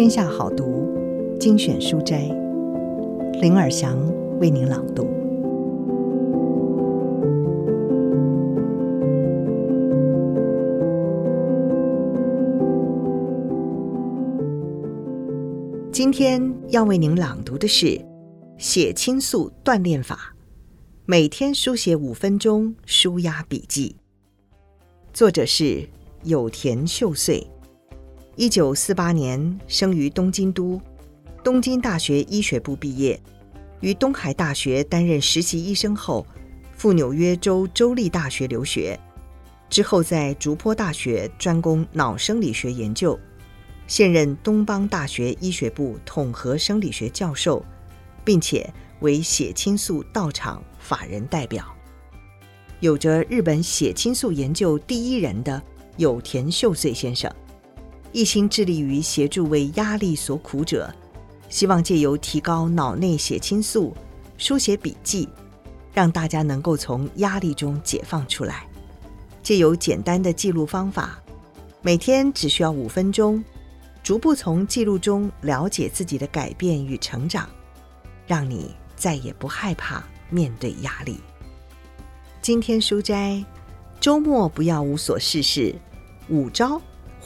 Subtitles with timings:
[0.00, 0.88] 天下好读
[1.38, 2.22] 精选书斋，
[3.42, 3.98] 林尔祥
[4.38, 5.06] 为您朗读。
[15.92, 18.00] 今天要为您朗读的是
[18.56, 20.34] 血清素锻炼法，
[21.04, 23.94] 每天书写五分钟舒压笔记。
[25.12, 25.86] 作者是
[26.22, 27.46] 有田秀穗。
[28.36, 30.80] 一九四八年生于东京都，
[31.42, 33.20] 东京大学医学部毕业，
[33.80, 36.24] 于东海大学担任实习医生后，
[36.76, 38.98] 赴纽约州州立大学留学，
[39.68, 43.18] 之后在竹坡大学专攻脑生理学研究，
[43.88, 47.62] 现任东邦大学医学部统合生理学教授，
[48.24, 51.66] 并且为血清素道场法人代表，
[52.78, 55.60] 有着日本血清素研究第一人的
[55.96, 57.30] 有田秀穗先生。
[58.12, 60.92] 一心致力于协助为压力所苦者，
[61.48, 63.94] 希望借由提高脑内血清素、
[64.36, 65.28] 书写笔记，
[65.92, 68.66] 让大家能够从压力中解放出来。
[69.42, 71.20] 借由简单的记录方法，
[71.82, 73.42] 每天只需要五分钟，
[74.02, 77.48] 逐步从记录中了解自己的改变与成长，
[78.26, 81.20] 让你再也不害怕面对压力。
[82.42, 83.44] 今天书斋，
[84.00, 85.74] 周末不要无所事事，
[86.28, 86.80] 五招。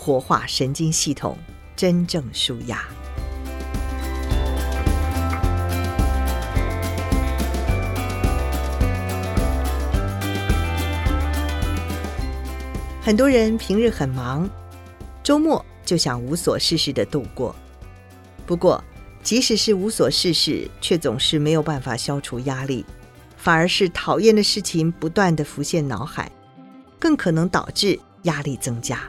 [0.05, 1.39] 活化神经系统，
[1.75, 2.85] 真正舒压。
[13.01, 14.47] 很多人平日很忙，
[15.23, 17.57] 周末就想无所事事的度过。
[18.45, 18.85] 不过，
[19.23, 22.85] 即使是无所事事，却总是没有办法消除压力，
[23.39, 26.31] 反而是讨厌的事情不断地浮现脑海，
[26.99, 29.01] 更可能导致压力增加。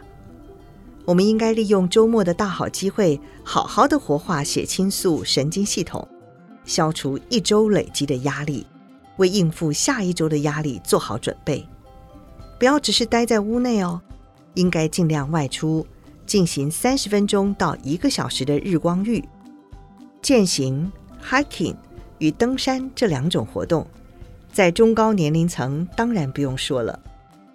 [1.05, 6.07] 我们应该利用周末的大好机会，好好的活化血清素神经系统，
[6.65, 8.65] 消除一周累积的压力，
[9.17, 11.63] 为应付下一周的压力做好准备。
[12.57, 14.01] 不要只是待在屋内哦，
[14.55, 15.85] 应该尽量外出，
[16.25, 19.23] 进行三十分钟到一个小时的日光浴、
[20.23, 20.91] 践行、
[21.23, 21.75] hiking
[22.17, 23.85] 与登山这两种活动，
[24.51, 26.99] 在中高年龄层当然不用说了，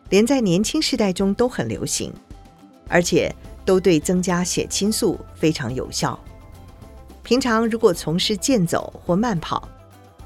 [0.08, 2.12] 连在年轻世代中都很流行。
[2.90, 3.34] 而且
[3.64, 6.18] 都对增加血清素非常有效。
[7.22, 9.68] 平常如果从事健走或慢跑，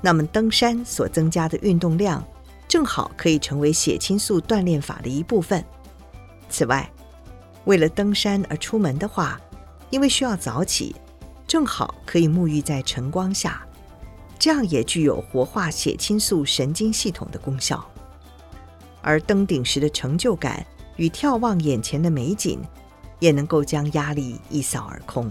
[0.01, 2.25] 那么登山所增加的运动量，
[2.67, 5.63] 正好可以成为血清素锻炼法的一部分。
[6.49, 6.91] 此外，
[7.67, 9.39] 为了登山而出门的话，
[9.91, 10.97] 因为需要早起，
[11.47, 13.67] 正好可以沐浴在晨光下，
[14.39, 17.85] 这样也具有活化血清素神经系统的功效。
[19.03, 20.65] 而登顶时的成就感。
[20.97, 22.61] 与眺望眼前的美景，
[23.19, 25.31] 也能够将压力一扫而空。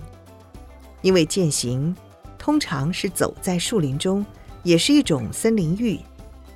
[1.01, 1.96] 因为健行
[2.38, 4.25] 通常是走在树林中，
[4.63, 6.00] 也是一种森林浴，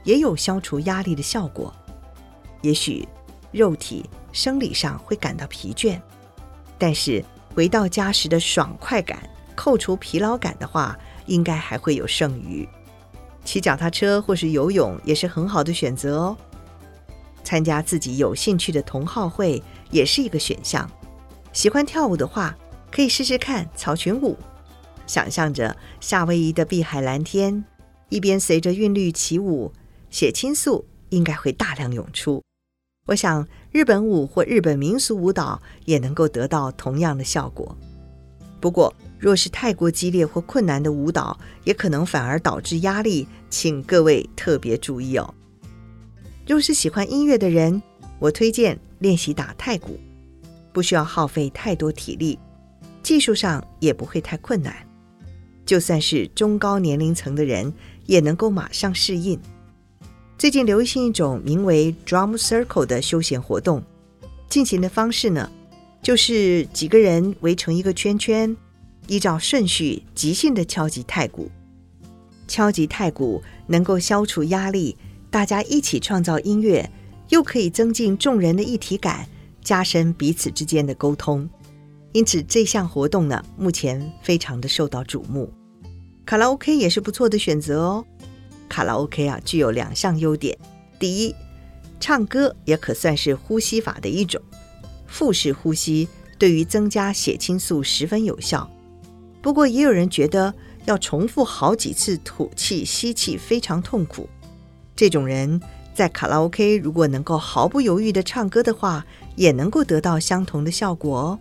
[0.04, 1.74] 也有消除压力的效果。
[2.62, 3.08] 也许
[3.52, 6.00] 肉体生理上会感到疲倦，
[6.78, 7.24] 但是
[7.54, 12.68] 回到家时的爽快感，扣除疲劳感的话，应该还会有剩余。
[13.44, 16.38] 骑脚踏车或是游泳也是很好的选择哦。
[17.48, 20.86] 参加自己有兴趣的同好会也是一个选项。
[21.54, 22.54] 喜欢跳舞的话，
[22.92, 24.38] 可以试试看草裙舞。
[25.06, 27.64] 想象着夏威夷的碧海蓝天，
[28.10, 29.72] 一边随着韵律起舞，
[30.10, 32.44] 血清素应该会大量涌出。
[33.06, 37.74] 我想日本舞或日本民俗舞蹈也能够得到同样的效果。
[38.60, 45.34] 不过，若是太过激烈或困难的舞蹈，也可能反而导致压力，请各位特别注意哦。
[46.48, 47.82] 若是喜欢音乐的人，
[48.20, 50.00] 我推荐练习打太鼓，
[50.72, 52.40] 不需要耗费太多体力，
[53.04, 54.74] 技术上也不会太困难。
[55.66, 57.74] 就算是中高年龄层的人，
[58.06, 59.38] 也能够马上适应。
[60.38, 63.84] 最近流行一种名为 Drum Circle 的休闲活动，
[64.48, 65.52] 进行的方式呢，
[66.02, 68.56] 就是几个人围成一个圈圈，
[69.08, 71.52] 依照顺序即兴的敲击太鼓。
[72.48, 74.96] 敲击太鼓能够消除压力。
[75.30, 76.90] 大家一起创造音乐，
[77.30, 79.28] 又可以增进众人的一体感，
[79.62, 81.48] 加深彼此之间的沟通。
[82.14, 85.52] 因此，这项活动呢，目前非常的受到瞩目。
[86.26, 88.06] 卡拉 OK 也是不错的选择哦。
[88.68, 90.58] 卡拉 OK 啊，具有两项优点：
[90.98, 91.36] 第一，
[92.00, 94.42] 唱歌也可算是呼吸法的一种，
[95.06, 96.08] 腹式呼吸
[96.40, 98.70] 对于增加血清素十分有效。
[99.42, 100.54] 不过，也有人觉得
[100.86, 104.28] 要重复好几次吐气、吸气非常痛苦。
[104.98, 105.62] 这种人
[105.94, 109.06] 在卡拉 OK 如果能够毫不犹豫地唱歌的话，
[109.36, 111.40] 也能够得到相同的效果哦。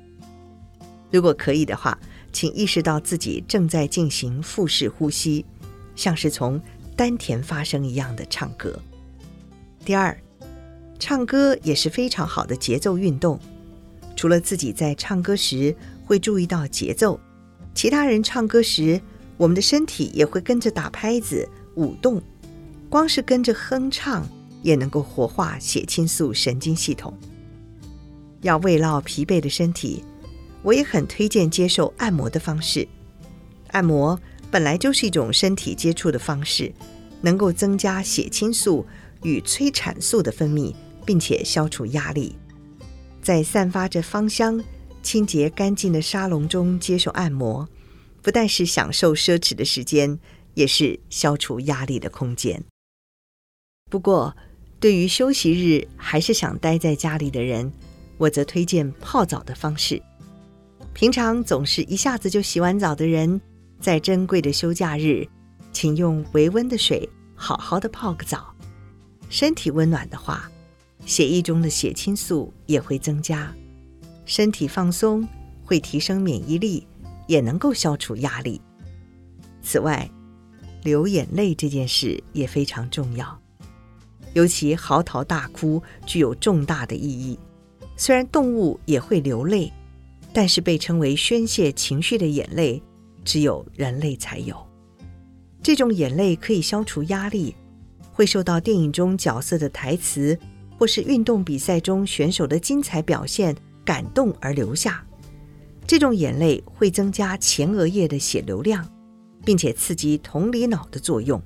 [1.10, 1.98] 如果可以的话，
[2.32, 5.42] 请意识到自己正在进行腹式呼吸，
[5.94, 6.60] 像是从
[6.94, 8.78] 丹田发声一样的唱歌。
[9.86, 10.14] 第二，
[10.98, 13.40] 唱歌也是非常好的节奏运动。
[14.14, 15.74] 除了自己在唱歌时
[16.04, 17.18] 会注意到节奏，
[17.74, 19.00] 其他人唱歌时，
[19.38, 22.22] 我们的身体也会跟着打拍子、舞动。
[22.88, 24.26] 光是跟着哼唱，
[24.62, 27.12] 也能够活化血清素神经系统。
[28.42, 30.04] 要慰劳疲惫的身体，
[30.62, 32.86] 我也很推荐接受按摩的方式。
[33.68, 34.18] 按摩
[34.50, 36.72] 本来就是一种身体接触的方式，
[37.20, 38.86] 能够增加血清素
[39.22, 40.72] 与催产素的分泌，
[41.04, 42.36] 并且消除压力。
[43.20, 44.62] 在散发着芳香、
[45.02, 47.68] 清洁干净的沙龙中接受按摩，
[48.22, 50.16] 不但是享受奢侈的时间，
[50.54, 52.62] 也是消除压力的空间。
[53.96, 54.36] 不过，
[54.78, 57.72] 对于休息日还是想待在家里的人，
[58.18, 60.02] 我则推荐泡澡的方式。
[60.92, 63.40] 平常总是一下子就洗完澡的人，
[63.80, 65.26] 在珍贵的休假日，
[65.72, 68.54] 请用微温的水好好的泡个澡。
[69.30, 70.46] 身体温暖的话，
[71.06, 73.50] 血液中的血清素也会增加，
[74.26, 75.26] 身体放松
[75.64, 76.86] 会提升免疫力，
[77.26, 78.60] 也能够消除压力。
[79.62, 80.06] 此外，
[80.82, 83.40] 流眼泪这件事也非常重要，
[84.36, 87.38] 尤其嚎啕大哭具有重大的意义。
[87.96, 89.72] 虽然动物也会流泪，
[90.30, 92.82] 但是被称为宣泄情绪的眼泪，
[93.24, 94.54] 只有人类才有。
[95.62, 97.56] 这种眼泪可以消除压力，
[98.12, 100.38] 会受到电影中角色的台词。
[100.78, 105.02] 或是运动比赛中选手的精彩表现感动而流下，
[105.86, 108.86] 这种眼泪会增加前额叶的血流量，
[109.42, 111.42] 并且刺激同理脑的作用。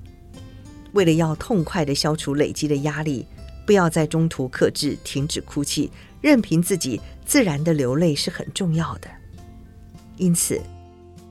[0.93, 3.25] 为了要痛快地消除累积的压力，
[3.65, 5.91] 不要在中途克制、停止哭泣，
[6.21, 9.09] 任凭自己自然的流泪是很重要的。
[10.17, 10.61] 因此，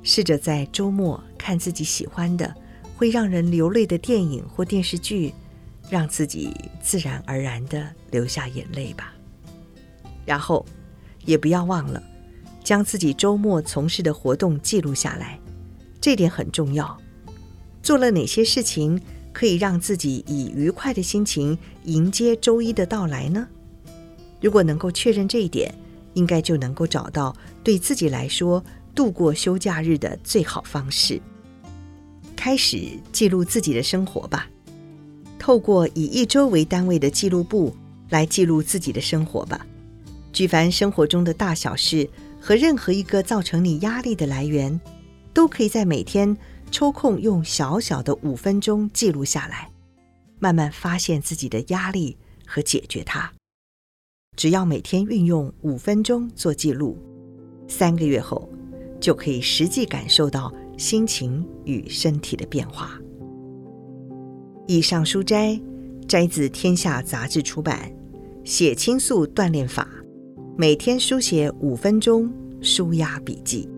[0.03, 2.55] 试着在周末看自己喜欢的、
[2.97, 5.33] 会让人流泪的电影或电视剧。
[5.89, 9.13] 让自己自然而然地流下眼泪吧，
[10.25, 10.65] 然后
[11.25, 12.01] 也不要忘了
[12.63, 15.37] 将自己周末从事的活动记录下来，
[16.01, 16.97] 这点很重要。
[17.83, 19.01] 做了哪些事情
[19.33, 23.47] 可以让自己以愉快的心情迎接周一的到来呢？
[24.41, 25.75] 如果能够确认这一点，
[26.15, 28.63] 应该就能够找到对自己来说
[28.95, 31.21] 度过休假日的最好方式。
[32.35, 34.49] 开始记录自己的生活吧。
[35.39, 37.75] 透过以一周为单位的记录簿
[38.09, 39.67] 来记录自己的生活吧。
[40.33, 42.09] 举凡生活中的大小事
[42.41, 44.81] 和任何一个造成你压力的来源，
[45.33, 46.37] 都可以在每天
[46.71, 49.71] 抽空用小小的五分钟记录下来，
[50.39, 53.31] 慢慢发现自己的压力和解决它。
[54.37, 56.97] 只要每天运用五分钟做记录，
[57.69, 58.49] 三个月后
[59.01, 62.99] 就可以实际感受到心情与身体的变化。
[64.67, 65.61] 以上书摘
[66.07, 67.93] 摘自《天下杂志》出版
[68.49, 69.87] 《血清素锻炼法》，
[70.57, 72.33] 每天书写五分钟，
[72.63, 73.69] 舒压笔记。